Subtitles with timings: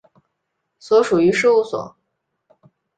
[0.79, 1.95] 所属于事务所。